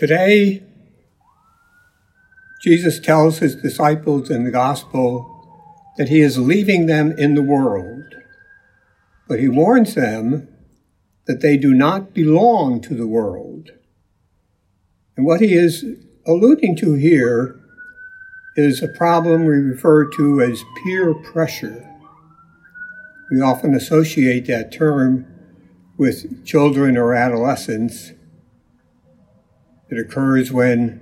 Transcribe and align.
Today, 0.00 0.62
Jesus 2.62 2.98
tells 2.98 3.40
his 3.40 3.54
disciples 3.54 4.30
in 4.30 4.44
the 4.44 4.50
gospel 4.50 5.46
that 5.98 6.08
he 6.08 6.20
is 6.22 6.38
leaving 6.38 6.86
them 6.86 7.12
in 7.18 7.34
the 7.34 7.42
world, 7.42 8.14
but 9.28 9.40
he 9.40 9.46
warns 9.46 9.94
them 9.94 10.48
that 11.26 11.42
they 11.42 11.58
do 11.58 11.74
not 11.74 12.14
belong 12.14 12.80
to 12.80 12.94
the 12.94 13.06
world. 13.06 13.72
And 15.18 15.26
what 15.26 15.42
he 15.42 15.52
is 15.52 15.84
alluding 16.26 16.76
to 16.76 16.94
here 16.94 17.60
is 18.56 18.82
a 18.82 18.88
problem 18.88 19.44
we 19.44 19.52
refer 19.52 20.08
to 20.12 20.40
as 20.40 20.64
peer 20.82 21.12
pressure. 21.12 21.86
We 23.30 23.42
often 23.42 23.74
associate 23.74 24.46
that 24.46 24.72
term 24.72 25.26
with 25.98 26.46
children 26.46 26.96
or 26.96 27.12
adolescents. 27.12 28.12
It 29.90 29.98
occurs 29.98 30.52
when 30.52 31.00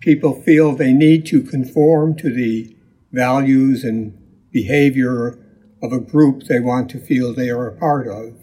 people 0.00 0.42
feel 0.42 0.74
they 0.74 0.92
need 0.92 1.26
to 1.26 1.42
conform 1.42 2.16
to 2.16 2.32
the 2.32 2.76
values 3.12 3.84
and 3.84 4.18
behavior 4.50 5.38
of 5.80 5.92
a 5.92 6.00
group 6.00 6.44
they 6.44 6.60
want 6.60 6.90
to 6.90 6.98
feel 6.98 7.32
they 7.32 7.50
are 7.50 7.68
a 7.68 7.76
part 7.76 8.08
of. 8.08 8.34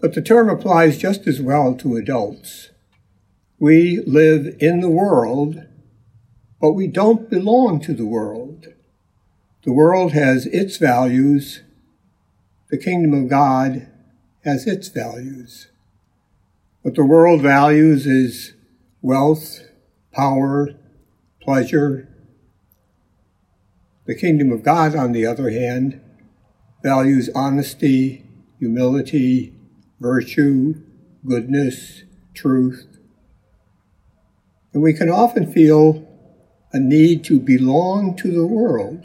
But 0.00 0.14
the 0.14 0.22
term 0.22 0.50
applies 0.50 0.98
just 0.98 1.26
as 1.26 1.40
well 1.40 1.74
to 1.76 1.96
adults. 1.96 2.70
We 3.58 4.00
live 4.06 4.54
in 4.60 4.80
the 4.80 4.90
world, 4.90 5.64
but 6.60 6.72
we 6.72 6.86
don't 6.86 7.30
belong 7.30 7.80
to 7.80 7.94
the 7.94 8.04
world. 8.04 8.66
The 9.62 9.72
world 9.72 10.12
has 10.12 10.46
its 10.46 10.76
values. 10.76 11.62
The 12.68 12.78
kingdom 12.78 13.14
of 13.14 13.30
God 13.30 13.88
has 14.44 14.66
its 14.66 14.88
values. 14.88 15.68
What 16.86 16.94
the 16.94 17.04
world 17.04 17.42
values 17.42 18.06
is 18.06 18.54
wealth, 19.02 19.58
power, 20.12 20.68
pleasure. 21.42 22.08
The 24.04 24.14
kingdom 24.14 24.52
of 24.52 24.62
God, 24.62 24.94
on 24.94 25.10
the 25.10 25.26
other 25.26 25.50
hand, 25.50 26.00
values 26.84 27.28
honesty, 27.34 28.24
humility, 28.60 29.52
virtue, 29.98 30.74
goodness, 31.26 32.04
truth. 32.34 32.86
And 34.72 34.80
we 34.80 34.92
can 34.92 35.10
often 35.10 35.52
feel 35.52 36.06
a 36.72 36.78
need 36.78 37.24
to 37.24 37.40
belong 37.40 38.14
to 38.18 38.30
the 38.30 38.46
world 38.46 39.04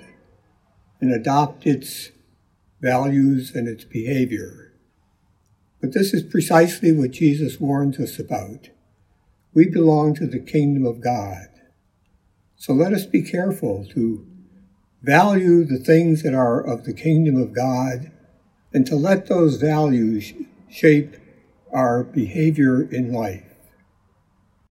and 1.00 1.12
adopt 1.12 1.66
its 1.66 2.12
values 2.80 3.56
and 3.56 3.68
its 3.68 3.86
behavior. 3.86 4.71
But 5.82 5.94
this 5.94 6.14
is 6.14 6.22
precisely 6.24 6.92
what 6.92 7.12
Jesus 7.12 7.60
warns 7.60 8.00
us 8.00 8.20
about. 8.20 8.70
We 9.54 9.68
belong 9.68 10.14
to 10.16 10.28
the 10.28 10.40
kingdom 10.40 10.86
of 10.86 11.02
God. 11.02 11.48
So 12.56 12.74
let 12.74 12.94
us 12.94 13.08
be 13.08 13.24
careful 13.24 13.86
to 13.94 14.26
value 15.02 15.66
the 15.66 15.80
things 15.80 16.22
that 16.22 16.36
are 16.36 16.62
of 16.62 16.86
the 16.86 16.94
kingdom 16.94 17.36
of 17.36 17.54
God 17.54 18.12
and 18.72 18.86
to 18.86 18.96
let 18.96 19.26
those 19.26 19.56
values 19.56 20.34
shape 20.70 21.16
our 21.74 22.04
behavior 22.04 22.82
in 22.84 23.12
life. 23.12 23.51